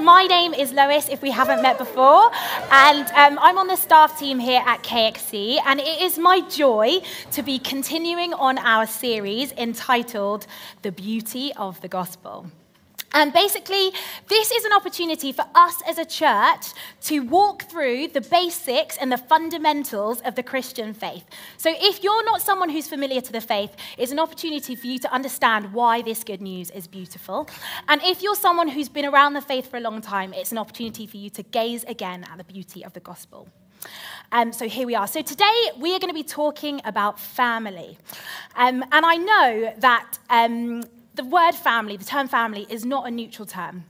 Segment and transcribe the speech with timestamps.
[0.00, 2.30] My name is Lois, if we haven't met before,
[2.70, 7.00] and um, I'm on the staff team here at KXC, and it is my joy
[7.32, 10.46] to be continuing on our series entitled
[10.82, 12.46] The Beauty of the Gospel.
[13.16, 13.92] And basically,
[14.28, 16.66] this is an opportunity for us as a church
[17.04, 21.24] to walk through the basics and the fundamentals of the Christian faith.
[21.56, 24.98] So, if you're not someone who's familiar to the faith, it's an opportunity for you
[24.98, 27.48] to understand why this good news is beautiful.
[27.88, 30.58] And if you're someone who's been around the faith for a long time, it's an
[30.58, 33.48] opportunity for you to gaze again at the beauty of the gospel.
[34.30, 35.06] Um, so here we are.
[35.06, 37.96] So today we are going to be talking about family.
[38.56, 40.82] Um, and I know that um,
[41.16, 43.84] the word family, the term family, is not a neutral term.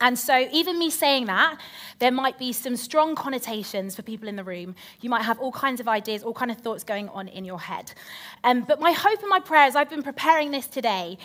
[0.00, 1.58] And so, even me saying that,
[2.00, 4.74] there might be some strong connotations for people in the room.
[5.00, 7.60] You might have all kinds of ideas, all kinds of thoughts going on in your
[7.60, 7.92] head.
[8.42, 11.16] Um, but my hope and my prayer as I've been preparing this today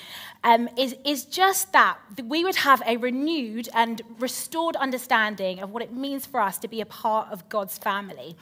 [0.43, 5.71] um, is, is just that, that we would have a renewed and restored understanding of
[5.71, 8.37] what it means for us to be a part of God's family.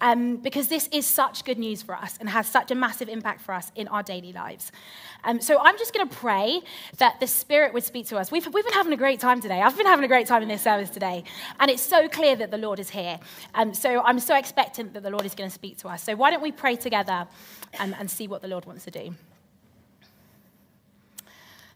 [0.00, 3.40] Um, because this is such good news for us and has such a massive impact
[3.40, 4.70] for us in our daily lives.
[5.24, 6.60] Um, so I'm just going to pray
[6.98, 8.30] that the Spirit would speak to us.
[8.30, 9.60] We've, we've been having a great time today.
[9.64, 11.24] I've been having a great time in this service today.
[11.58, 13.18] And it's so clear that the Lord is here.
[13.54, 16.02] Um, so I'm so expectant that the Lord is going to speak to us.
[16.02, 17.26] So why don't we pray together
[17.78, 19.14] um, and see what the Lord wants to do?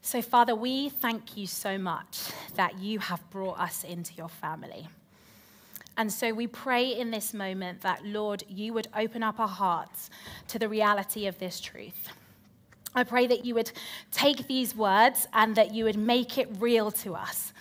[0.03, 4.89] So, Father, we thank you so much that you have brought us into your family.
[5.97, 10.11] And so we pray in this moment that, Lord, you would open up our hearts
[10.49, 12.09] to the reality of this truth.
[12.95, 13.73] I pray that you would
[14.11, 17.53] take these words and that you would make it real to us.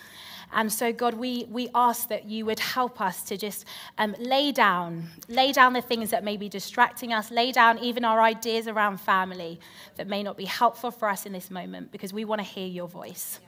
[0.52, 3.64] And so, God, we, we ask that you would help us to just
[3.98, 8.04] um, lay down, lay down the things that may be distracting us, lay down even
[8.04, 9.60] our ideas around family
[9.96, 12.66] that may not be helpful for us in this moment because we want to hear
[12.66, 13.40] your voice.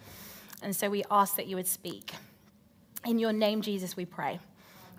[0.62, 2.12] And so we ask that you would speak.
[3.06, 4.38] In your name, Jesus, we pray.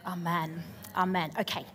[0.06, 0.64] Amen.
[0.96, 1.32] Amen.
[1.40, 1.66] Okay.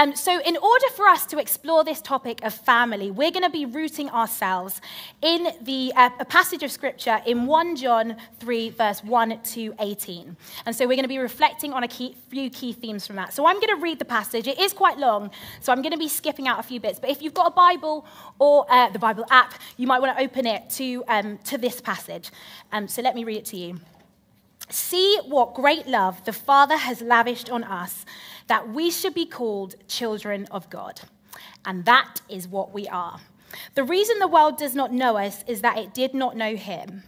[0.00, 3.50] Um, so, in order for us to explore this topic of family, we're going to
[3.50, 4.80] be rooting ourselves
[5.20, 10.38] in the uh, a passage of scripture in 1 John 3, verse 1 to 18.
[10.64, 13.34] And so, we're going to be reflecting on a key, few key themes from that.
[13.34, 14.46] So, I'm going to read the passage.
[14.46, 16.98] It is quite long, so I'm going to be skipping out a few bits.
[16.98, 18.06] But if you've got a Bible
[18.38, 21.78] or uh, the Bible app, you might want to open it to, um, to this
[21.82, 22.30] passage.
[22.72, 23.78] Um, so, let me read it to you.
[24.70, 28.06] See what great love the Father has lavished on us,
[28.50, 31.00] that we should be called children of God.
[31.64, 33.20] And that is what we are.
[33.76, 37.04] The reason the world does not know us is that it did not know Him.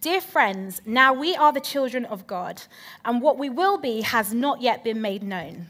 [0.00, 2.62] Dear friends, now we are the children of God,
[3.04, 5.66] and what we will be has not yet been made known.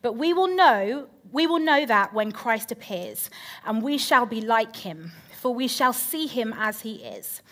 [0.00, 3.28] But we will know, we will know that when Christ appears,
[3.66, 7.42] and we shall be like him, for we shall see him as he is.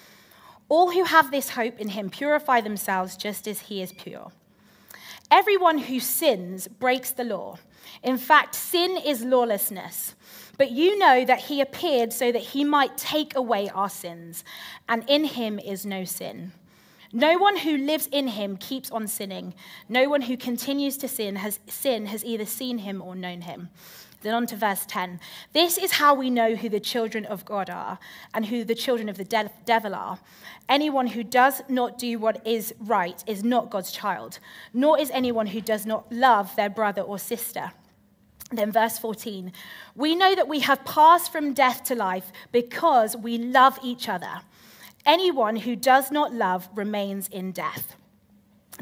[0.71, 4.33] All who have this hope in him purify themselves just as he is pure.
[5.31, 7.59] Everyone who sins breaks the law.
[8.03, 10.15] In fact, sin is lawlessness.
[10.57, 14.45] But you know that he appeared so that he might take away our sins,
[14.89, 16.53] and in him is no sin.
[17.13, 19.55] No one who lives in him keeps on sinning.
[19.89, 23.69] No one who continues to sin has, sin has either seen him or known him.
[24.25, 25.21] Then on to verse 10.
[25.53, 27.99] This is how we know who the children of God are
[28.33, 30.19] and who the children of the de- devil are.
[30.67, 34.39] Anyone who does not do what is right is not God's child,
[34.73, 37.73] nor is anyone who does not love their brother or sister.
[38.51, 39.53] Then, verse 14
[39.95, 44.41] we know that we have passed from death to life because we love each other.
[45.05, 47.95] Anyone who does not love remains in death.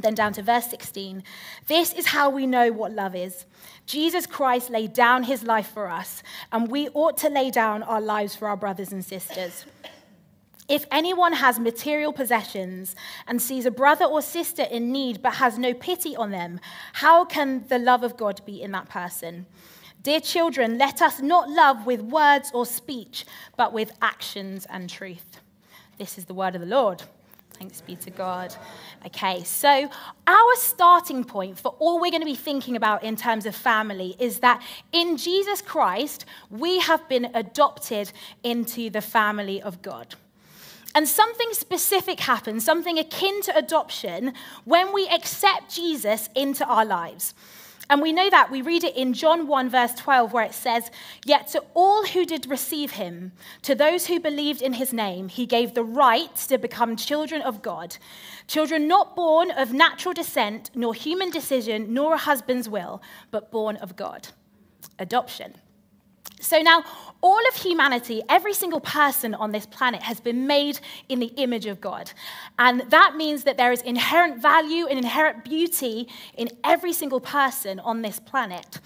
[0.00, 1.22] Then down to verse 16.
[1.66, 3.44] This is how we know what love is.
[3.92, 8.00] Jesus Christ laid down his life for us, and we ought to lay down our
[8.00, 9.66] lives for our brothers and sisters.
[10.66, 15.58] If anyone has material possessions and sees a brother or sister in need but has
[15.58, 16.58] no pity on them,
[16.94, 19.44] how can the love of God be in that person?
[20.02, 23.26] Dear children, let us not love with words or speech,
[23.58, 25.38] but with actions and truth.
[25.98, 27.02] This is the word of the Lord.
[27.62, 28.52] Thanks be to God.
[29.06, 29.88] Okay, so
[30.26, 34.16] our starting point for all we're going to be thinking about in terms of family
[34.18, 34.60] is that
[34.90, 38.10] in Jesus Christ, we have been adopted
[38.42, 40.16] into the family of God.
[40.96, 44.32] And something specific happens, something akin to adoption,
[44.64, 47.32] when we accept Jesus into our lives.
[47.92, 48.50] And we know that.
[48.50, 50.90] We read it in John 1, verse 12, where it says,
[51.26, 55.44] Yet to all who did receive him, to those who believed in his name, he
[55.44, 57.98] gave the right to become children of God.
[58.46, 63.76] Children not born of natural descent, nor human decision, nor a husband's will, but born
[63.76, 64.28] of God.
[64.98, 65.52] Adoption.
[66.42, 66.84] So now,
[67.20, 71.66] all of humanity, every single person on this planet has been made in the image
[71.66, 72.10] of God.
[72.58, 77.78] And that means that there is inherent value and inherent beauty in every single person
[77.78, 78.80] on this planet.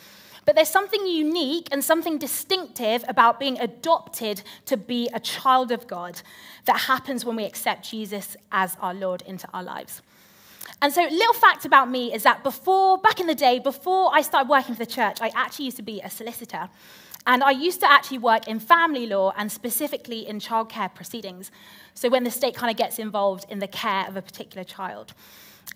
[0.45, 5.87] But there's something unique and something distinctive about being adopted to be a child of
[5.87, 6.21] God
[6.67, 10.03] that happens when we accept Jesus as our Lord into our lives.
[10.83, 14.21] And so, little fact about me is that before, back in the day, before I
[14.21, 16.69] started working for the church, I actually used to be a solicitor.
[17.27, 21.51] And I used to actually work in family law and specifically in childcare proceedings.
[21.95, 25.13] So, when the state kind of gets involved in the care of a particular child.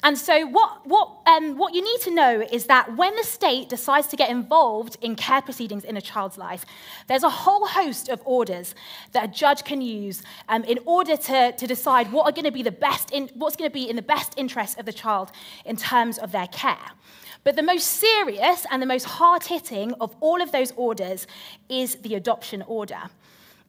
[0.02, 3.68] And so, what, what, um, what you need to know is that when the state
[3.68, 6.64] decides to get involved in care proceedings in a child's life,
[7.06, 8.74] there's a whole host of orders
[9.12, 12.52] that a judge can use um, in order to, to decide what are going to
[12.52, 15.32] be the best in, what's going to be in the best interest of the child
[15.66, 16.92] in terms of their care.
[17.42, 21.26] But the most serious and the most hard hitting of all of those orders
[21.68, 23.10] is the adoption order.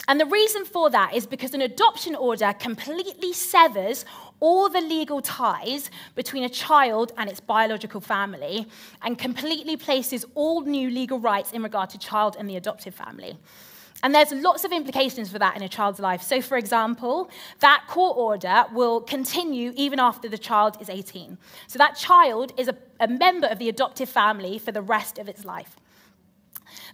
[0.08, 4.04] And the reason for that is because an adoption order completely severs
[4.40, 8.68] all the legal ties between a child and its biological family
[9.04, 13.38] and completely places all new legal rights in regard to child and the adoptive family.
[14.04, 16.22] And there's lots of implications for that in a child's life.
[16.22, 21.38] So, for example, that court order will continue even after the child is 18.
[21.68, 25.30] So, that child is a, a member of the adoptive family for the rest of
[25.30, 25.76] its life.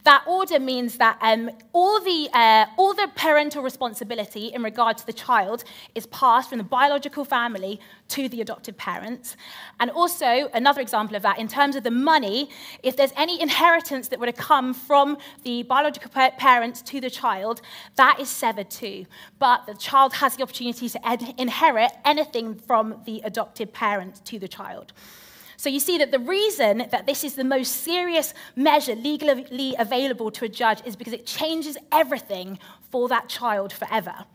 [0.07, 5.05] That order means that um, all, the, uh, all the parental responsibility in regard to
[5.05, 5.65] the child
[5.95, 9.35] is passed from the biological family to the adoptive parents.
[9.81, 12.49] And also, another example of that, in terms of the money,
[12.83, 17.59] if there's any inheritance that would have come from the biological parents to the child,
[17.97, 19.07] that is severed too.
[19.39, 24.47] But the child has the opportunity to inherit anything from the adoptive parent to the
[24.47, 24.93] child.
[25.57, 30.29] So you see that the reason that this is the most serious measure legally available
[30.31, 32.59] to a judge is because it changes everything
[32.91, 34.25] for that child forever.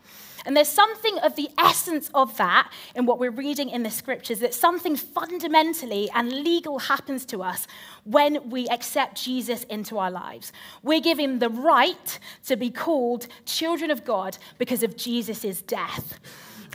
[0.45, 4.39] And there's something of the essence of that in what we're reading in the scriptures
[4.39, 7.67] that something fundamentally and legal happens to us
[8.03, 10.51] when we accept Jesus into our lives.
[10.81, 16.19] We're given the right to be called children of God because of Jesus' death.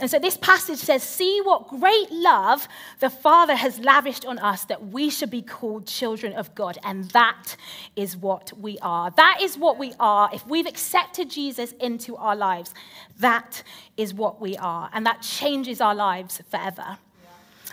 [0.01, 2.67] And so this passage says, See what great love
[2.99, 6.77] the Father has lavished on us that we should be called children of God.
[6.83, 7.55] And that
[7.95, 9.11] is what we are.
[9.11, 10.29] That is what we are.
[10.33, 12.73] If we've accepted Jesus into our lives,
[13.19, 13.63] that
[13.97, 14.89] is what we are.
[14.93, 16.97] And that changes our lives forever.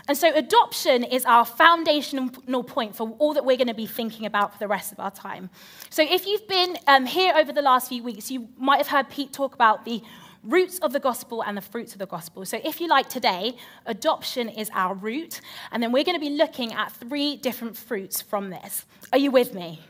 [0.09, 4.25] And so, adoption is our foundational point for all that we're going to be thinking
[4.25, 5.49] about for the rest of our time.
[5.89, 9.09] So, if you've been um, here over the last few weeks, you might have heard
[9.09, 10.01] Pete talk about the
[10.43, 12.45] roots of the gospel and the fruits of the gospel.
[12.45, 15.41] So, if you like today, adoption is our root,
[15.71, 18.85] and then we're going to be looking at three different fruits from this.
[19.11, 19.81] Are you with me?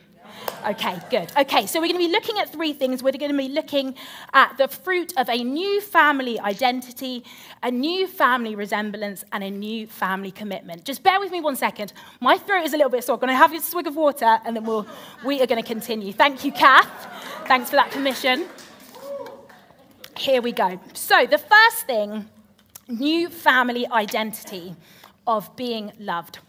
[0.65, 1.31] Okay, good.
[1.37, 3.01] Okay, so we're going to be looking at three things.
[3.01, 3.95] We're going to be looking
[4.33, 7.23] at the fruit of a new family identity,
[7.63, 10.83] a new family resemblance, and a new family commitment.
[10.83, 11.93] Just bear with me one second.
[12.19, 13.17] My throat is a little bit sore.
[13.17, 14.85] Can to have a swig of water, and then we'll,
[15.25, 16.11] we are going to continue.
[16.11, 16.89] Thank you, Kath.
[17.47, 18.47] Thanks for that permission.
[20.17, 20.79] Here we go.
[20.93, 22.27] So, the first thing
[22.87, 24.75] new family identity
[25.27, 26.39] of being loved.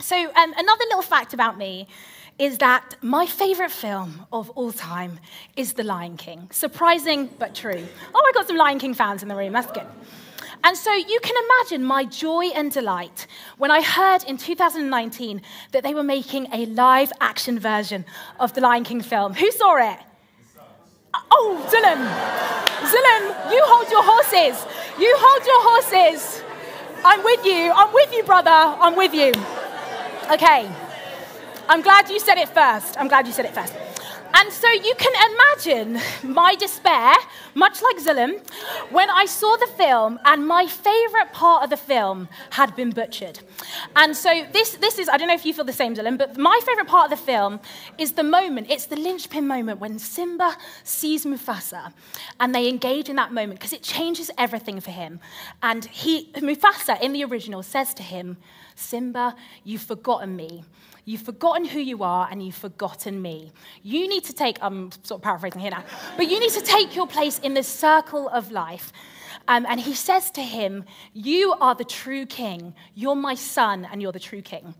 [0.00, 1.86] So, um, another little fact about me
[2.38, 5.18] is that my favorite film of all time
[5.56, 6.48] is The Lion King.
[6.50, 7.86] Surprising but true.
[8.14, 9.52] Oh, I got some Lion King fans in the room.
[9.52, 9.86] That's good.
[10.62, 13.26] And so you can imagine my joy and delight
[13.56, 15.40] when I heard in 2019
[15.72, 18.04] that they were making a live action version
[18.38, 19.34] of the Lion King film.
[19.34, 19.98] Who saw it?
[21.30, 22.00] Oh, Dylan.
[22.90, 24.66] Dylan, you hold your horses.
[24.98, 26.42] You hold your horses.
[27.04, 27.72] I'm with you.
[27.74, 28.50] I'm with you, brother.
[28.50, 29.32] I'm with you.
[30.32, 30.70] Okay.
[31.68, 32.98] I'm glad you said it first.
[32.98, 33.74] I'm glad you said it first.
[34.34, 37.14] And so you can imagine my despair,
[37.54, 38.40] much like Zulum,
[38.90, 43.40] when I saw the film and my favorite part of the film had been butchered.
[43.96, 46.38] And so this, this is, I don't know if you feel the same, Zulum, but
[46.38, 47.60] my favorite part of the film
[47.98, 51.92] is the moment, it's the linchpin moment when Simba sees Mufasa
[52.38, 55.20] and they engage in that moment because it changes everything for him.
[55.62, 58.36] And he, Mufasa in the original says to him,
[58.74, 59.34] Simba,
[59.64, 60.64] you've forgotten me.
[61.04, 63.52] You've forgotten who you are and you've forgotten me.
[63.82, 65.84] You need to take, I'm sort of paraphrasing here now,
[66.16, 68.92] but you need to take your place in the circle of life.
[69.50, 72.72] Um, and he says to him, You are the true king.
[72.94, 74.74] You're my son, and you're the true king.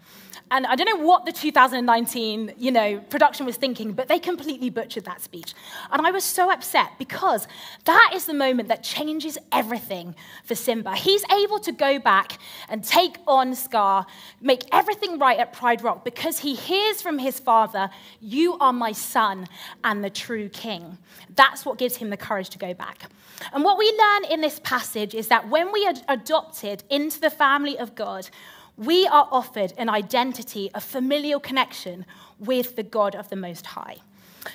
[0.52, 4.70] And I don't know what the 2019, you know, production was thinking, but they completely
[4.70, 5.54] butchered that speech.
[5.90, 7.48] And I was so upset because
[7.84, 10.94] that is the moment that changes everything for Simba.
[10.94, 14.06] He's able to go back and take on Scar,
[14.40, 18.92] make everything right at Pride Rock because he hears from his father, You are my
[18.92, 19.48] son
[19.82, 20.98] and the true king.
[21.34, 23.10] That's what gives him the courage to go back.
[23.52, 27.30] And what we learn in this passage is that when we are adopted into the
[27.30, 28.28] family of God,
[28.76, 32.06] we are offered an identity, a familial connection
[32.38, 33.96] with the God of the Most High.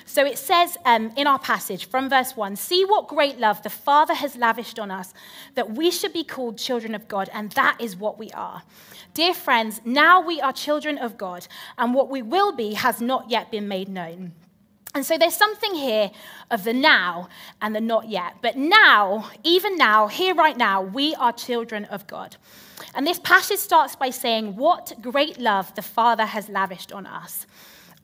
[0.04, 3.70] So it says um, in our passage from verse 1 See what great love the
[3.70, 5.14] Father has lavished on us,
[5.54, 8.62] that we should be called children of God, and that is what we are.
[9.14, 11.46] Dear friends, now we are children of God,
[11.78, 14.32] and what we will be has not yet been made known.
[14.96, 16.10] And so there's something here
[16.50, 17.28] of the now
[17.60, 18.36] and the not yet.
[18.40, 22.36] But now, even now, here right now, we are children of God.
[22.94, 27.46] And this passage starts by saying, What great love the Father has lavished on us.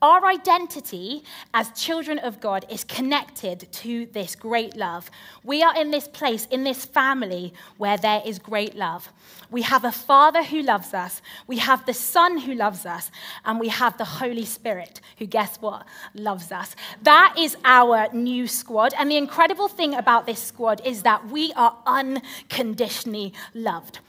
[0.03, 5.09] Our identity as children of God is connected to this great love.
[5.45, 9.13] We are in this place, in this family where there is great love.
[9.49, 13.11] We have a Father who loves us, we have the Son who loves us,
[13.45, 16.75] and we have the Holy Spirit who, guess what, loves us.
[17.03, 18.93] That is our new squad.
[18.99, 23.99] And the incredible thing about this squad is that we are unconditionally loved.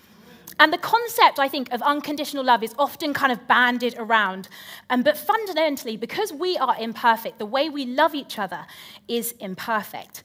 [0.58, 4.49] And the concept, I think, of unconditional love is often kind of banded around.
[4.88, 8.66] Um, but fundamentally, because we are imperfect, the way we love each other
[9.08, 10.23] is imperfect.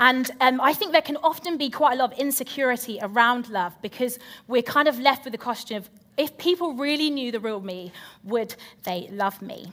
[0.00, 3.80] And um, I think there can often be quite a lot of insecurity around love
[3.82, 7.60] because we're kind of left with the question of if people really knew the real
[7.60, 7.92] me,
[8.24, 8.54] would
[8.84, 9.72] they love me?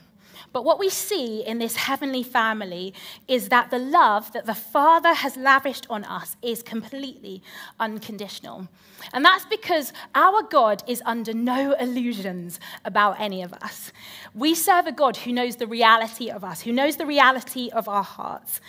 [0.52, 2.94] But what we see in this heavenly family
[3.28, 7.42] is that the love that the Father has lavished on us is completely
[7.78, 8.68] unconditional.
[9.12, 13.92] And that's because our God is under no illusions about any of us.
[14.34, 17.88] We serve a God who knows the reality of us, who knows the reality of
[17.88, 18.60] our hearts,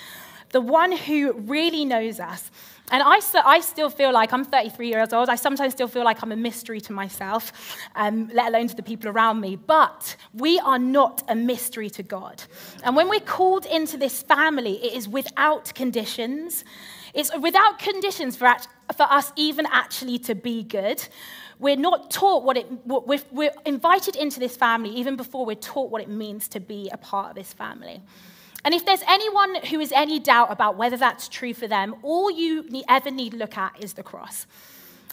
[0.50, 2.52] the one who really knows us.
[2.90, 5.28] And I, I still feel like I'm 33 years old.
[5.28, 7.52] I sometimes still feel like I'm a mystery to myself,
[7.96, 9.58] um, let alone to the people around me.
[9.58, 12.44] But we are not a mystery to God.
[12.84, 16.64] And when we're called into this family, it is without conditions.
[17.14, 18.56] It's without conditions for,
[18.96, 21.06] for us even actually to be good.
[21.60, 25.92] We're not taught what it, we're, we're invited into this family even before we're taught
[25.92, 28.02] what it means to be a part of this family.
[28.68, 32.30] And if there's anyone who has any doubt about whether that's true for them, all
[32.30, 34.46] you ever need look at is the cross.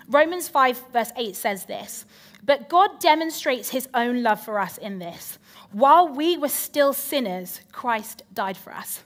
[0.09, 2.05] Romans 5, verse 8 says this
[2.43, 5.39] But God demonstrates his own love for us in this.
[5.71, 9.05] While we were still sinners, Christ died for us.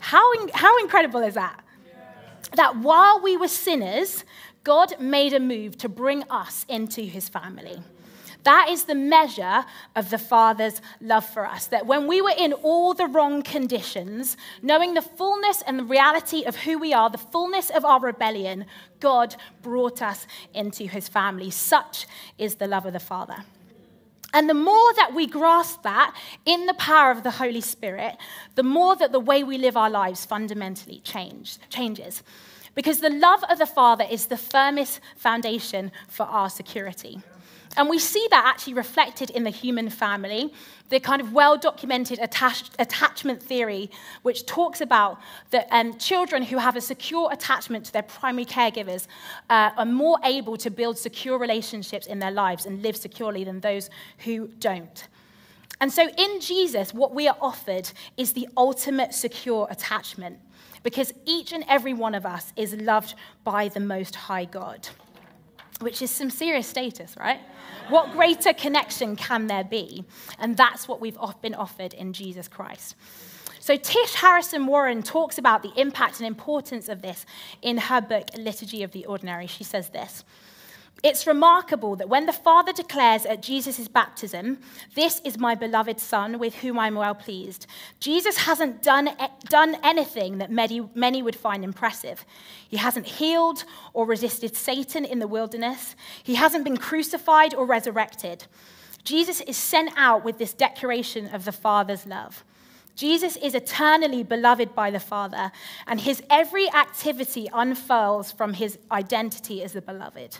[0.00, 1.58] How, in, how incredible is that?
[2.52, 4.24] That while we were sinners,
[4.62, 7.80] God made a move to bring us into his family.
[8.46, 9.64] That is the measure
[9.96, 11.66] of the Father's love for us.
[11.66, 16.44] That when we were in all the wrong conditions, knowing the fullness and the reality
[16.44, 18.66] of who we are, the fullness of our rebellion,
[19.00, 21.50] God brought us into his family.
[21.50, 22.06] Such
[22.38, 23.38] is the love of the Father.
[24.32, 28.16] And the more that we grasp that in the power of the Holy Spirit,
[28.54, 32.22] the more that the way we live our lives fundamentally change, changes.
[32.76, 37.22] Because the love of the Father is the firmest foundation for our security.
[37.76, 40.52] And we see that actually reflected in the human family,
[40.88, 43.90] the kind of well documented attach- attachment theory,
[44.22, 45.18] which talks about
[45.50, 49.06] that um, children who have a secure attachment to their primary caregivers
[49.50, 53.60] uh, are more able to build secure relationships in their lives and live securely than
[53.60, 55.08] those who don't.
[55.80, 60.38] And so in Jesus, what we are offered is the ultimate secure attachment
[60.82, 64.88] because each and every one of us is loved by the Most High God
[65.80, 67.40] which is some serious status, right?
[67.88, 70.04] What greater connection can there be?
[70.38, 72.96] And that's what we've been offered in Jesus Christ.
[73.60, 77.26] So, Tish Harrison Warren talks about the impact and importance of this
[77.62, 79.46] in her book, Liturgy of the Ordinary.
[79.46, 80.24] She says this
[81.02, 84.58] it's remarkable that when the Father declares at Jesus' baptism,
[84.94, 87.66] This is my beloved Son with whom I'm well pleased,
[88.00, 89.10] Jesus hasn't done,
[89.48, 92.24] done anything that many, many would find impressive.
[92.68, 98.46] He hasn't healed or resisted Satan in the wilderness, he hasn't been crucified or resurrected.
[99.04, 102.42] Jesus is sent out with this declaration of the Father's love.
[102.96, 105.52] Jesus is eternally beloved by the Father,
[105.86, 110.38] and his every activity unfurls from his identity as the beloved.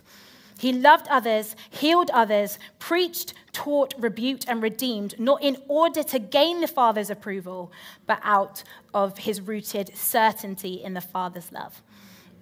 [0.58, 6.60] He loved others, healed others, preached, taught, rebuked, and redeemed, not in order to gain
[6.60, 7.70] the Father's approval,
[8.06, 8.62] but out
[8.94, 11.82] of his rooted certainty in the Father's love.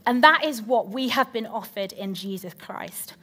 [0.06, 3.14] And that is what we have been offered in Jesus Christ.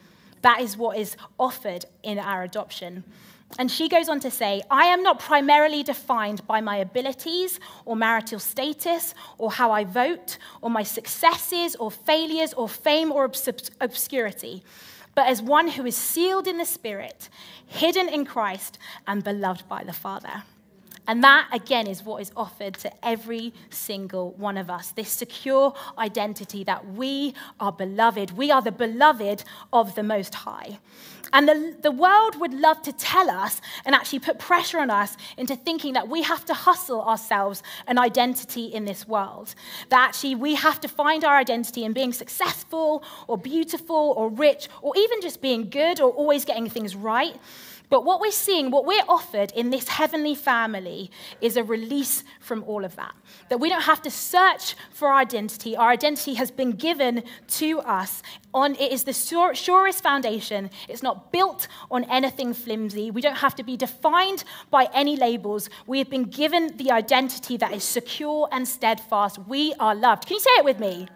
[0.42, 3.04] That is what is offered in our adoption.
[3.60, 7.96] And she goes on to say, I am not primarily defined by my abilities or
[7.96, 13.72] marital status or how I vote or my successes or failures or fame or obs-
[13.80, 14.64] obscurity,
[15.14, 17.30] but as one who is sealed in the Spirit,
[17.68, 20.44] hidden in Christ, and beloved by the Father.
[21.08, 25.74] And that, again, is what is offered to every single one of us this secure
[25.98, 28.32] identity that we are beloved.
[28.38, 29.44] We are the beloved
[29.74, 30.78] of the Most High.
[31.34, 35.16] And the, the world would love to tell us and actually put pressure on us
[35.38, 39.56] into thinking that we have to hustle ourselves an identity in this world.
[39.90, 44.68] That actually we have to find our identity in being successful or beautiful or rich
[44.82, 47.36] or even just being good or always getting things right.
[47.92, 52.64] But what we're seeing, what we're offered in this heavenly family is a release from
[52.64, 53.14] all of that.
[53.50, 55.76] That we don't have to search for our identity.
[55.76, 57.24] Our identity has been given
[57.60, 58.24] to us.
[58.54, 60.70] On, it is the surest foundation.
[60.88, 63.12] It's not built on anything flimsy.
[63.12, 65.70] We don't have to be defined by any labels.
[65.86, 69.38] We have been given the identity that is secure and steadfast.
[69.38, 70.28] We are loved.
[70.28, 71.10] Can you say it with me?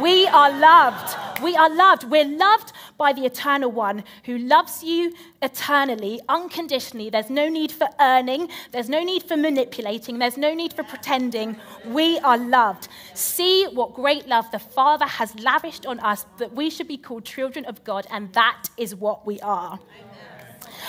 [0.00, 1.42] We are loved.
[1.42, 2.04] We are loved.
[2.04, 7.08] We're loved by the eternal one who loves you eternally, unconditionally.
[7.08, 11.56] There's no need for earning, there's no need for manipulating, there's no need for pretending.
[11.86, 12.88] We are loved.
[13.14, 17.24] See what great love the Father has lavished on us that we should be called
[17.24, 19.78] children of God, and that is what we are.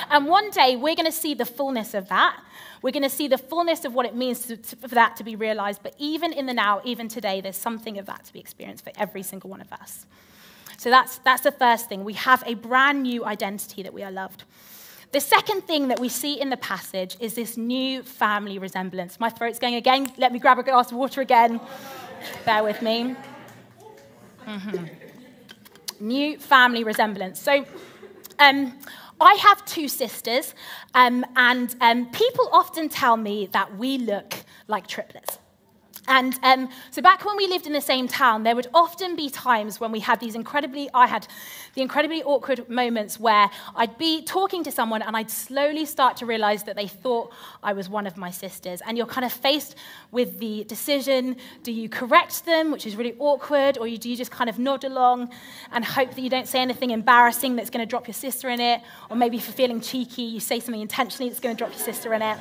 [0.10, 2.40] And one day we're going to see the fullness of that.
[2.82, 5.24] We're going to see the fullness of what it means to, to, for that to
[5.24, 5.82] be realized.
[5.84, 8.92] But even in the now, even today, there's something of that to be experienced for
[8.98, 10.06] every single one of us.
[10.78, 12.04] So that's, that's the first thing.
[12.04, 14.44] We have a brand new identity that we are loved.
[15.12, 19.20] The second thing that we see in the passage is this new family resemblance.
[19.20, 20.12] My throat's going again.
[20.18, 21.62] Let me grab a glass of water again.
[22.46, 23.16] Bear with me.
[24.46, 24.86] Mm-hmm.
[26.00, 27.40] New family resemblance.
[27.40, 27.66] So,
[28.40, 28.78] um,
[29.20, 30.54] I have two sisters,
[30.94, 34.36] um, and um, people often tell me that we look
[34.68, 35.40] like triplets.
[36.08, 39.30] And um, so back when we lived in the same town, there would often be
[39.30, 41.28] times when we had these incredibly, I had
[41.78, 46.26] the incredibly awkward moments where I'd be talking to someone and I'd slowly start to
[46.26, 47.32] realize that they thought
[47.62, 48.82] I was one of my sisters.
[48.88, 49.76] And you're kind of faced
[50.12, 54.32] with the decision do you correct them, which is really awkward, or do you just
[54.32, 55.30] kind of nod along
[55.72, 58.60] and hope that you don't say anything embarrassing that's going to drop your sister in
[58.60, 58.82] it?
[59.12, 61.86] Or maybe if you're feeling cheeky, you say something intentionally that's going to drop your
[61.86, 62.40] sister in it.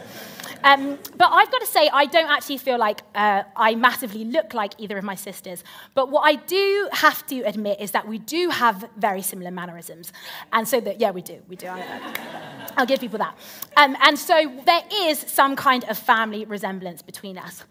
[0.64, 4.54] Um, but I've got to say, I don't actually feel like uh, I massively look
[4.54, 5.62] like either of my sisters.
[5.94, 10.12] But what I do have to admit is that we do have very similar mannerisms.
[10.52, 11.40] And so that, yeah, we do.
[11.48, 11.68] We do.
[12.76, 13.36] I'll give people that.
[13.76, 17.64] Um, and so there is some kind of family resemblance between us.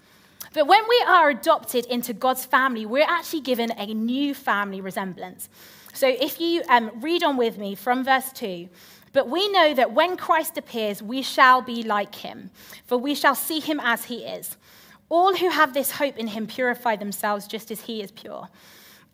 [0.53, 5.49] But when we are adopted into God's family, we're actually given a new family resemblance.
[5.93, 8.69] So if you um, read on with me from verse 2,
[9.11, 12.51] but we know that when Christ appears, we shall be like him,
[12.85, 14.57] for we shall see him as he is.
[15.07, 18.49] All who have this hope in him purify themselves just as he is pure.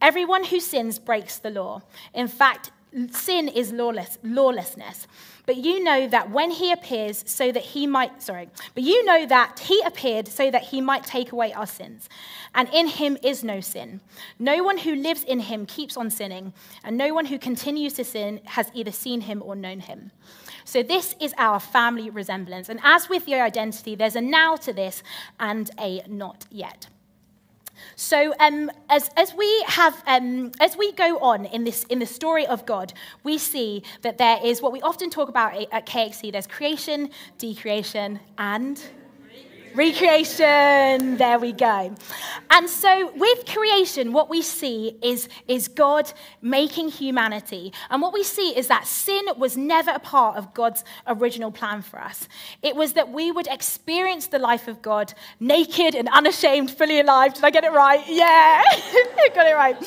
[0.02, 1.82] Everyone who sins breaks the law.
[2.14, 2.72] In fact,
[3.12, 5.08] sin is lawless, lawlessness.
[5.46, 9.26] But you know that when he appears, so that he might, sorry, but you know
[9.26, 12.10] that he appeared so that he might take away our sins.
[12.54, 14.02] And in him is no sin.
[14.38, 18.04] No one who lives in him keeps on sinning, and no one who continues to
[18.04, 20.12] sin has either seen him or known him.
[20.64, 22.70] So, this is our family resemblance.
[22.70, 25.02] And as with your identity, there's a now to this
[25.40, 26.88] and a not yet.
[27.96, 32.06] So, um, as, as, we have, um, as we go on in, this, in the
[32.06, 36.32] story of God, we see that there is what we often talk about at KXC
[36.32, 38.82] there's creation, decreation, and
[39.74, 41.96] Recreation, there we go.
[42.50, 47.72] And so, with creation, what we see is, is God making humanity.
[47.90, 51.82] And what we see is that sin was never a part of God's original plan
[51.82, 52.28] for us.
[52.62, 57.34] It was that we would experience the life of God naked and unashamed, fully alive.
[57.34, 58.04] Did I get it right?
[58.08, 58.62] Yeah,
[59.34, 59.78] got it right.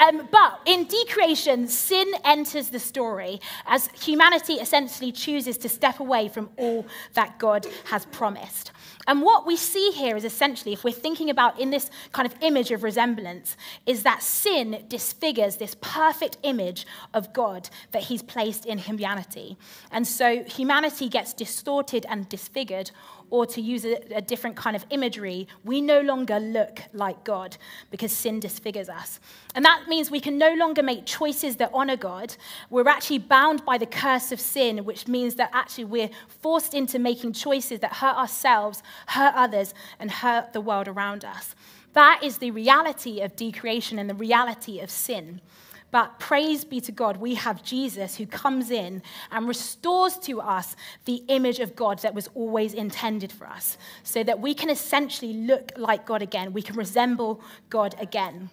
[0.00, 6.28] Um, but in decreation, sin enters the story as humanity essentially chooses to step away
[6.28, 8.72] from all that God has promised.
[9.06, 12.34] And what we see here is essentially, if we're thinking about in this kind of
[12.42, 18.66] image of resemblance, is that sin disfigures this perfect image of God that he's placed
[18.66, 19.56] in humanity.
[19.90, 22.90] And so humanity gets distorted and disfigured
[23.30, 27.56] or to use a, a, different kind of imagery, we no longer look like God
[27.90, 29.20] because sin disfigures us.
[29.54, 32.36] And that means we can no longer make choices that honor God.
[32.70, 36.10] We're actually bound by the curse of sin, which means that actually we're
[36.40, 41.54] forced into making choices that hurt ourselves, hurt others, and hurt the world around us.
[41.94, 45.40] That is the reality of decreation and the reality of sin.
[45.90, 50.76] But praise be to God, we have Jesus who comes in and restores to us
[51.04, 55.32] the image of God that was always intended for us, so that we can essentially
[55.32, 56.52] look like God again.
[56.52, 58.50] We can resemble God again.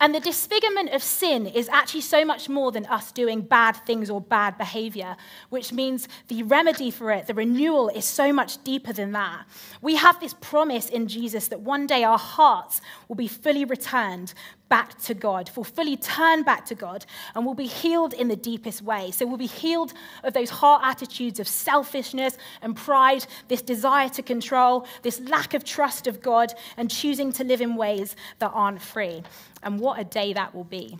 [0.00, 4.08] And the disfigurement of sin is actually so much more than us doing bad things
[4.08, 5.14] or bad behavior,
[5.50, 9.44] which means the remedy for it, the renewal, is so much deeper than that.
[9.82, 14.32] We have this promise in Jesus that one day our hearts will be fully returned
[14.70, 18.36] back to God, will fully turn back to God, and will be healed in the
[18.36, 19.10] deepest way.
[19.10, 24.22] So we'll be healed of those heart attitudes of selfishness and pride, this desire to
[24.22, 28.80] control, this lack of trust of God, and choosing to live in ways that aren't
[28.80, 29.24] free.
[29.62, 30.98] And what a day that will be.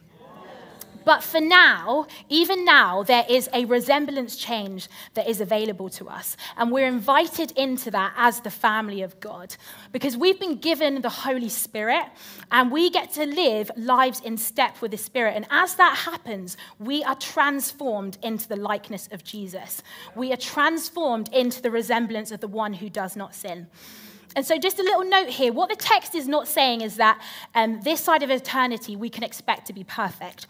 [1.04, 6.36] But for now, even now, there is a resemblance change that is available to us.
[6.56, 9.56] And we're invited into that as the family of God
[9.92, 12.04] because we've been given the Holy Spirit
[12.52, 15.36] and we get to live lives in step with the Spirit.
[15.36, 19.82] And as that happens, we are transformed into the likeness of Jesus.
[20.14, 23.68] We are transformed into the resemblance of the one who does not sin.
[24.36, 27.20] And so, just a little note here what the text is not saying is that
[27.54, 30.46] um, this side of eternity we can expect to be perfect.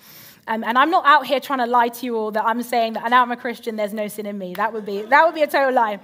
[0.47, 2.95] Um, and I'm not out here trying to lie to you all that I'm saying
[2.95, 4.55] that now I'm a Christian, there's no sin in me.
[4.55, 6.01] That would be, that would be a total lie.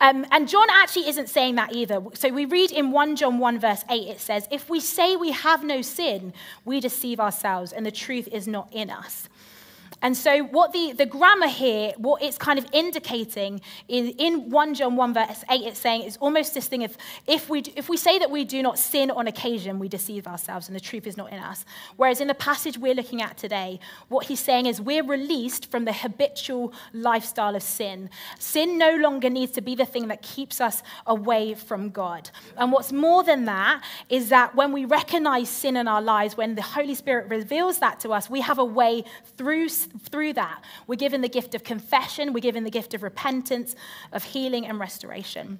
[0.00, 2.00] Um, and John actually isn't saying that either.
[2.14, 5.32] So we read in 1 John 1, verse 8, it says, If we say we
[5.32, 6.32] have no sin,
[6.64, 9.28] we deceive ourselves, and the truth is not in us.
[10.02, 14.74] And so, what the, the grammar here, what it's kind of indicating in, in 1
[14.74, 17.98] John 1, verse 8, it's saying it's almost this thing of if we, if we
[17.98, 21.16] say that we do not sin on occasion, we deceive ourselves and the truth is
[21.18, 21.66] not in us.
[21.96, 25.84] Whereas in the passage we're looking at today, what he's saying is we're released from
[25.84, 28.08] the habitual lifestyle of sin.
[28.38, 32.30] Sin no longer needs to be the thing that keeps us away from God.
[32.56, 36.54] And what's more than that is that when we recognize sin in our lives, when
[36.54, 39.04] the Holy Spirit reveals that to us, we have a way
[39.36, 40.62] through through that.
[40.86, 43.74] We're given the gift of confession, we're given the gift of repentance,
[44.12, 45.58] of healing and restoration.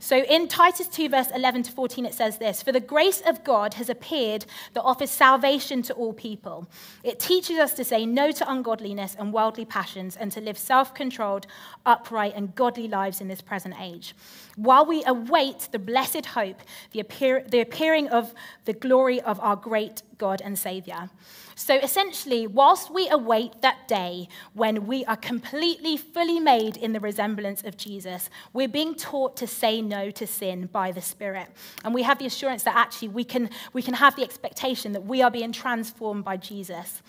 [0.00, 3.42] So in Titus 2, verse 11 to 14, it says this For the grace of
[3.44, 6.68] God has appeared that offers salvation to all people.
[7.02, 10.94] It teaches us to say no to ungodliness and worldly passions and to live self
[10.94, 11.46] controlled,
[11.86, 14.14] upright, and godly lives in this present age,
[14.56, 16.60] while we await the blessed hope,
[16.92, 21.10] the, appear- the appearing of the glory of our great God and Savior.
[21.56, 27.00] So essentially, whilst we await that day when we are completely, fully made in the
[27.00, 31.48] resemblance of Jesus, we're being taught to say no to sin by the Spirit.
[31.84, 35.04] And we have the assurance that actually we can, we can have the expectation that
[35.04, 37.02] we are being transformed by Jesus.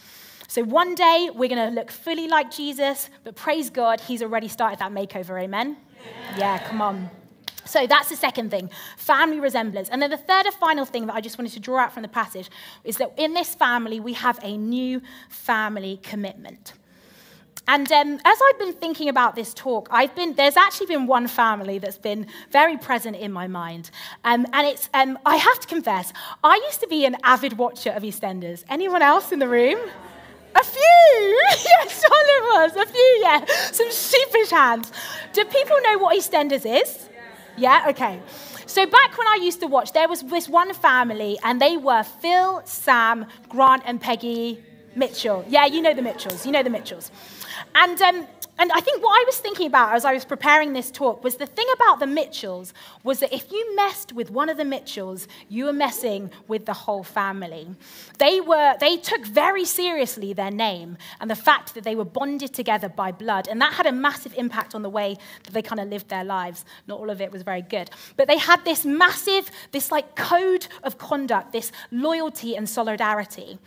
[0.48, 4.48] So one day we're going to look fully like Jesus, but praise God, He's already
[4.48, 5.42] started that makeover.
[5.42, 5.78] Amen?
[6.32, 7.10] Yeah, yeah come on.
[7.66, 9.90] So that's the second thing, family resemblance.
[9.90, 12.04] And then the third and final thing that I just wanted to draw out from
[12.04, 12.50] the passage
[12.84, 16.74] is that in this family, we have a new family commitment.
[17.68, 21.28] And um, as I've been thinking about this talk, I've been, there's actually been one
[21.28, 23.90] family that's been very present in my mind.
[24.24, 27.90] Um, and it's, um, I have to confess, I used to be an avid watcher
[27.92, 28.64] of EastEnders.
[28.70, 29.80] Anyone else in the room?
[30.56, 30.82] A few!
[31.50, 32.76] yes, Charlotte was.
[32.76, 33.46] A few, yeah.
[33.72, 34.92] Some sheepish hands.
[35.34, 37.10] Do people know what EastEnders is?
[37.58, 38.22] Yeah, okay.
[38.68, 42.04] So back when I used to watch, there was this one family, and they were
[42.04, 44.64] Phil, Sam, Grant, and Peggy
[44.96, 45.46] Mitchell.
[45.48, 46.46] Yeah, you know the Mitchells.
[46.46, 47.12] You know the Mitchells.
[47.74, 48.28] And um,
[48.58, 51.36] and I think what I was thinking about as I was preparing this talk was
[51.36, 55.28] the thing about the Mitchells was that if you messed with one of the Mitchells,
[55.50, 57.68] you were messing with the whole family.
[58.18, 62.54] They, were, they took very seriously their name and the fact that they were bonded
[62.54, 63.50] together by blood.
[63.50, 66.24] And that had a massive impact on the way that they kind of lived their
[66.24, 66.64] lives.
[66.88, 67.90] Not all of it was very good.
[68.16, 73.60] But they had this massive, this like code of conduct, this loyalty and solidarity.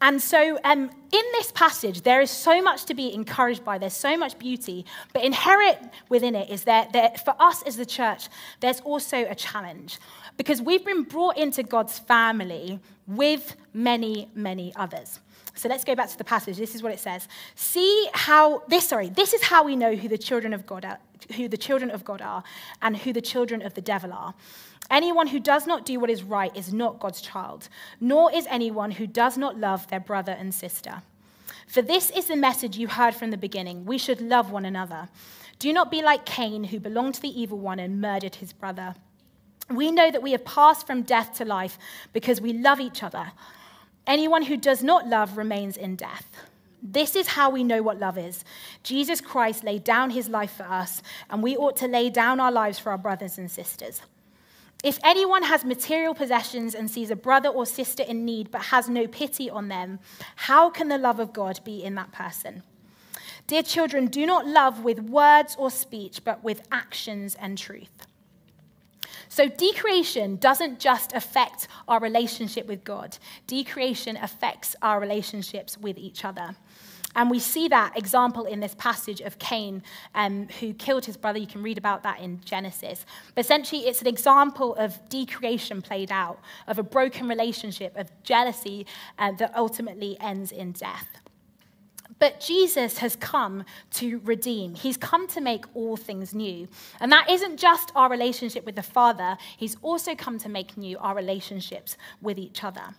[0.00, 3.78] And so, um, in this passage, there is so much to be encouraged by.
[3.78, 5.78] There's so much beauty, but inherent
[6.10, 8.28] within it is that, that for us as the church,
[8.60, 9.98] there's also a challenge
[10.36, 15.20] because we've been brought into God's family with many, many others.
[15.54, 16.58] So let's go back to the passage.
[16.58, 17.26] This is what it says.
[17.54, 20.98] See how this sorry, this is how we know who the children of God are,
[21.36, 22.42] who the children of God are
[22.82, 24.34] and who the children of the devil are.
[24.90, 27.68] Anyone who does not do what is right is not God's child,
[28.00, 31.02] nor is anyone who does not love their brother and sister.
[31.66, 35.08] For this is the message you heard from the beginning we should love one another.
[35.58, 38.94] Do not be like Cain, who belonged to the evil one and murdered his brother.
[39.70, 41.78] We know that we have passed from death to life
[42.12, 43.32] because we love each other.
[44.06, 46.28] Anyone who does not love remains in death.
[46.92, 48.44] This is how we know what love is.
[48.82, 52.52] Jesus Christ laid down his life for us, and we ought to lay down our
[52.52, 54.02] lives for our brothers and sisters.
[54.84, 58.88] If anyone has material possessions and sees a brother or sister in need but has
[58.88, 59.98] no pity on them,
[60.36, 62.62] how can the love of God be in that person?
[63.46, 68.06] Dear children, do not love with words or speech, but with actions and truth.
[69.28, 76.24] So, decreation doesn't just affect our relationship with God, decreation affects our relationships with each
[76.24, 76.56] other.
[77.16, 79.82] And we see that example in this passage of Cain,
[80.14, 81.38] um, who killed his brother.
[81.38, 83.06] You can read about that in Genesis.
[83.34, 88.86] But essentially, it's an example of decreation played out, of a broken relationship, of jealousy
[89.18, 91.08] uh, that ultimately ends in death.
[92.18, 94.74] But Jesus has come to redeem.
[94.74, 96.68] He's come to make all things new.
[97.00, 100.98] And that isn't just our relationship with the Father, He's also come to make new
[100.98, 102.94] our relationships with each other.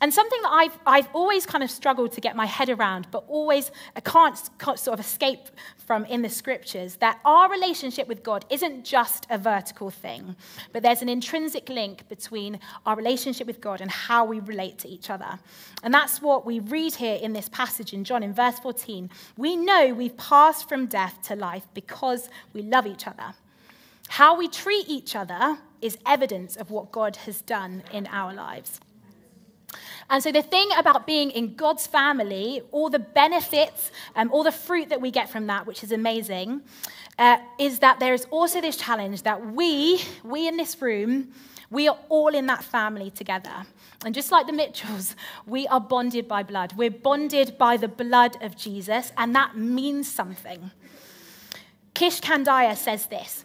[0.00, 3.24] And something that I've, I've always kind of struggled to get my head around, but
[3.26, 8.22] always I can't, can't sort of escape from in the scriptures, that our relationship with
[8.22, 10.36] God isn't just a vertical thing,
[10.72, 14.88] but there's an intrinsic link between our relationship with God and how we relate to
[14.88, 15.38] each other.
[15.82, 19.10] And that's what we read here in this passage in John in verse 14.
[19.36, 23.34] We know we've passed from death to life because we love each other.
[24.08, 28.80] How we treat each other is evidence of what God has done in our lives.
[30.10, 34.52] And so, the thing about being in God's family, all the benefits, um, all the
[34.52, 36.62] fruit that we get from that, which is amazing,
[37.18, 41.32] uh, is that there is also this challenge that we, we in this room,
[41.70, 43.66] we are all in that family together.
[44.04, 45.14] And just like the Mitchells,
[45.46, 46.72] we are bonded by blood.
[46.76, 50.70] We're bonded by the blood of Jesus, and that means something.
[51.92, 53.44] Kish Kandiah says this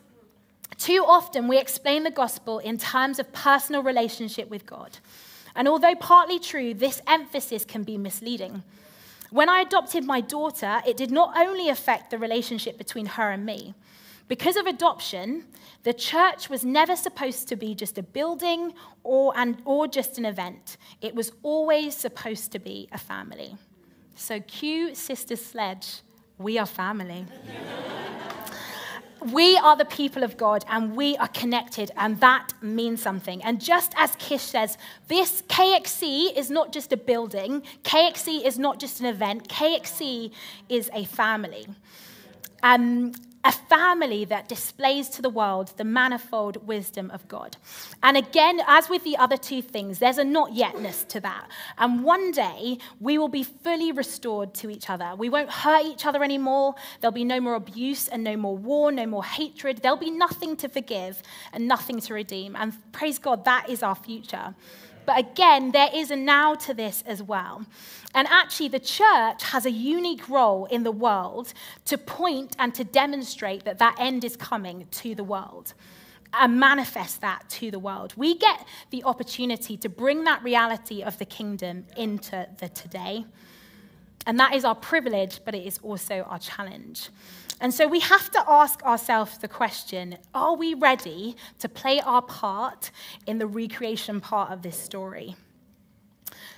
[0.77, 4.99] Too often we explain the gospel in terms of personal relationship with God.
[5.55, 8.63] And although partly true, this emphasis can be misleading.
[9.29, 13.45] When I adopted my daughter, it did not only affect the relationship between her and
[13.45, 13.73] me.
[14.27, 15.45] Because of adoption,
[15.83, 19.33] the church was never supposed to be just a building or,
[19.65, 20.77] or just an event.
[21.01, 23.57] It was always supposed to be a family.
[24.15, 26.01] So, cue Sister Sledge,
[26.37, 27.25] we are family.
[29.31, 33.43] We are the people of God and we are connected, and that means something.
[33.43, 38.79] And just as Kish says, this KXC is not just a building, KXC is not
[38.79, 40.31] just an event, KXC
[40.69, 41.67] is a family.
[42.61, 47.57] Um, a family that displays to the world the manifold wisdom of God.
[48.01, 51.47] And again, as with the other two things, there's a not yetness to that.
[51.77, 55.13] And one day, we will be fully restored to each other.
[55.17, 56.75] We won't hurt each other anymore.
[57.01, 59.79] There'll be no more abuse and no more war, no more hatred.
[59.79, 62.55] There'll be nothing to forgive and nothing to redeem.
[62.55, 64.55] And praise God, that is our future.
[65.05, 67.65] But again, there is a now to this as well.
[68.15, 71.53] And actually, the church has a unique role in the world
[71.85, 75.73] to point and to demonstrate that that end is coming to the world
[76.33, 78.13] and manifest that to the world.
[78.17, 83.25] We get the opportunity to bring that reality of the kingdom into the today.
[84.25, 87.09] And that is our privilege, but it is also our challenge.
[87.63, 92.21] And so we have to ask ourselves the question are we ready to play our
[92.21, 92.91] part
[93.25, 95.37] in the recreation part of this story?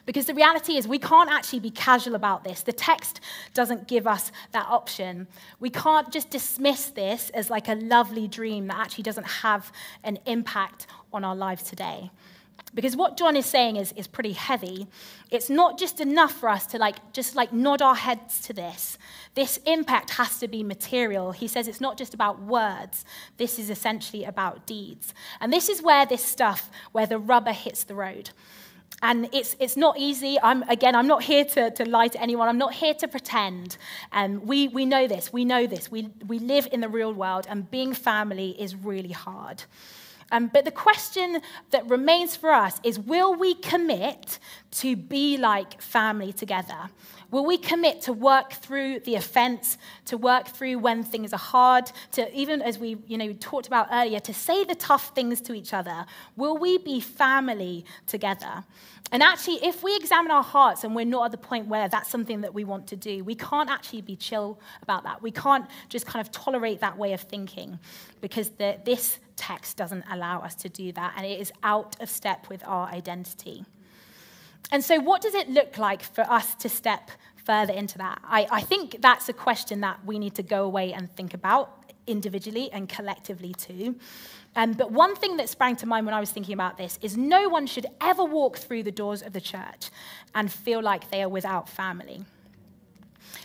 [0.07, 2.63] Because the reality is, we can't actually be casual about this.
[2.63, 3.21] The text
[3.53, 5.27] doesn't give us that option.
[5.59, 9.71] We can't just dismiss this as like a lovely dream that actually doesn't have
[10.03, 12.09] an impact on our lives today.
[12.73, 14.87] Because what John is saying is, is pretty heavy.
[15.31, 18.97] It's not just enough for us to like just like nod our heads to this.
[19.33, 21.31] This impact has to be material.
[21.31, 23.05] He says it's not just about words.
[23.37, 25.13] This is essentially about deeds.
[25.39, 28.31] And this is where this stuff, where the rubber hits the road.
[29.01, 30.37] And it's, it's not easy.
[30.41, 32.47] I'm, again, I'm not here to, to lie to anyone.
[32.47, 33.77] I'm not here to pretend.
[34.11, 35.31] Um, we, we know this.
[35.31, 35.91] We know this.
[35.91, 39.63] We, we live in the real world, and being family is really hard.
[40.31, 44.39] Um, but the question that remains for us is will we commit
[44.71, 46.89] to be like family together?
[47.31, 51.91] Will we commit to work through the offense, to work through when things are hard,
[52.13, 55.53] to even as we you know, talked about earlier, to say the tough things to
[55.53, 56.05] each other?
[56.35, 58.63] Will we be family together?
[59.11, 62.09] And actually, if we examine our hearts and we're not at the point where that's
[62.09, 65.21] something that we want to do, we can't actually be chill about that.
[65.21, 67.79] We can't just kind of tolerate that way of thinking
[68.21, 72.09] because the, this text doesn't allow us to do that, and it is out of
[72.09, 73.65] step with our identity.
[74.71, 78.19] And so, what does it look like for us to step further into that?
[78.23, 81.85] I, I think that's a question that we need to go away and think about
[82.07, 83.95] individually and collectively too.
[84.55, 87.17] Um, but one thing that sprang to mind when I was thinking about this is
[87.17, 89.89] no one should ever walk through the doors of the church
[90.33, 92.23] and feel like they are without family.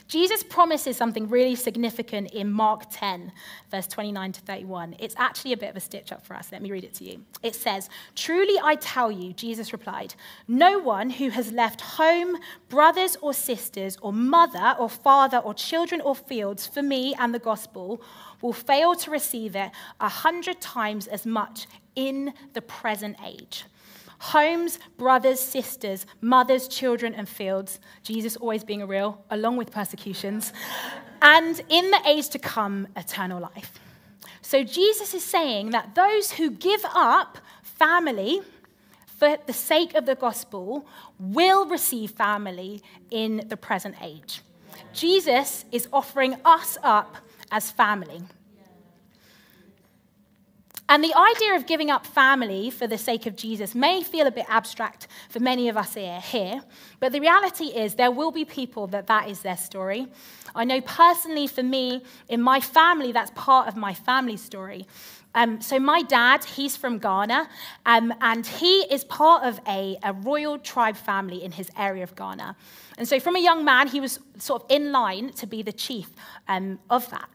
[0.09, 3.33] Jesus promises something really significant in Mark 10,
[3.71, 4.97] verse 29 to 31.
[4.99, 6.51] It's actually a bit of a stitch up for us.
[6.53, 7.25] Let me read it to you.
[7.43, 10.15] It says, Truly I tell you, Jesus replied,
[10.49, 12.37] no one who has left home,
[12.69, 17.39] brothers or sisters, or mother or father, or children or fields for me and the
[17.39, 18.03] gospel
[18.43, 23.65] will fail to receive it a hundred times as much in the present age
[24.21, 30.53] homes, brothers, sisters, mothers, children, and fields, Jesus always being a real, along with persecutions,
[31.23, 33.81] and in the age to come, eternal life.
[34.43, 38.41] So Jesus is saying that those who give up family
[39.07, 40.87] for the sake of the gospel
[41.19, 44.43] will receive family in the present age.
[44.93, 47.17] Jesus is offering us up
[47.51, 48.23] as family.
[50.91, 54.33] And the idea of giving up family for the sake of Jesus may feel a
[54.33, 56.63] bit abstract for many of us here,
[56.99, 60.09] but the reality is there will be people that that is their story.
[60.53, 64.85] I know personally for me, in my family, that's part of my family story.
[65.33, 67.49] Um, so, my dad, he's from Ghana,
[67.87, 72.17] um, and he is part of a, a royal tribe family in his area of
[72.17, 72.57] Ghana.
[72.99, 75.73] And so, from a young man, he was sort of in line to be the
[75.73, 76.09] chief
[76.49, 77.29] um, of that.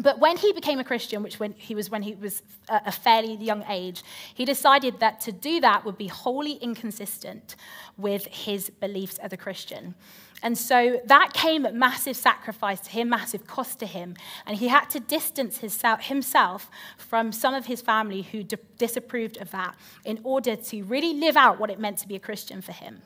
[0.00, 2.92] But when he became a Christian, which when he was when he was uh, a
[2.92, 4.02] fairly young age,
[4.34, 7.56] he decided that to do that would be wholly inconsistent
[7.98, 9.94] with his beliefs as a Christian.
[10.42, 14.16] And so that came at massive sacrifice to him, massive cost to him.
[14.46, 19.76] And he had to distance himself from some of his family who disapproved of that
[20.04, 23.02] in order to really live out what it meant to be a Christian for him.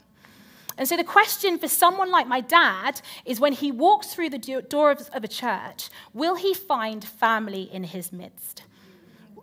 [0.78, 4.62] And so the question for someone like my dad is when he walks through the
[4.68, 8.62] door of a church, will he find family in his midst?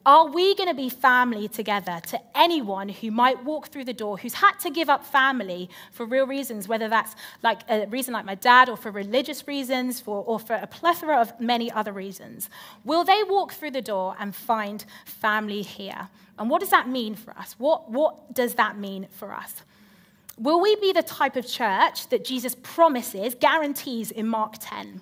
[0.06, 4.18] Are we going to be family together to anyone who might walk through the door
[4.18, 8.26] who's had to give up family for real reasons, whether that's like a reason like
[8.26, 12.50] my dad or for religious reasons for, or for a plethora of many other reasons?
[12.84, 16.10] Will they walk through the door and find family here?
[16.38, 17.56] And what does that mean for us?
[17.58, 19.64] What, what does that mean for us?
[20.38, 25.02] Will we be the type of church that Jesus promises, guarantees in Mark 10?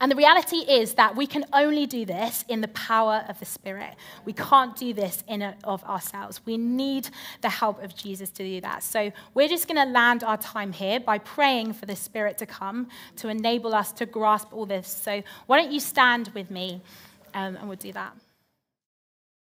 [0.00, 3.44] And the reality is that we can only do this in the power of the
[3.44, 3.94] Spirit.
[4.24, 6.40] We can't do this in of ourselves.
[6.44, 7.08] We need
[7.40, 8.82] the help of Jesus to do that.
[8.82, 12.46] So we're just going to land our time here by praying for the Spirit to
[12.46, 14.88] come to enable us to grasp all this.
[14.88, 16.80] So why don't you stand with me
[17.34, 18.12] um, and we'll do that.